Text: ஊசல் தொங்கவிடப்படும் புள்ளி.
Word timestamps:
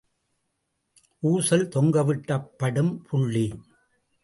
ஊசல் 1.23 1.67
தொங்கவிடப்படும் 1.67 2.91
புள்ளி. 3.09 3.47